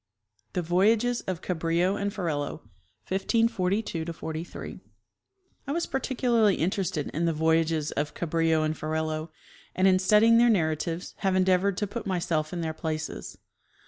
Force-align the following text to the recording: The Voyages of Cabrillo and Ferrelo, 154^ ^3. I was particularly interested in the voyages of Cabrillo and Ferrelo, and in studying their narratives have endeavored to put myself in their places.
The 0.53 0.63
Voyages 0.63 1.21
of 1.27 1.41
Cabrillo 1.43 1.95
and 1.95 2.11
Ferrelo, 2.11 2.61
154^ 3.07 3.51
^3. 3.51 4.81
I 5.67 5.71
was 5.71 5.85
particularly 5.85 6.55
interested 6.55 7.09
in 7.13 7.25
the 7.25 7.33
voyages 7.33 7.91
of 7.91 8.15
Cabrillo 8.15 8.65
and 8.65 8.73
Ferrelo, 8.73 9.29
and 9.75 9.87
in 9.87 9.99
studying 9.99 10.39
their 10.39 10.49
narratives 10.49 11.13
have 11.17 11.35
endeavored 11.35 11.77
to 11.77 11.85
put 11.85 12.07
myself 12.07 12.51
in 12.51 12.61
their 12.61 12.73
places. 12.73 13.37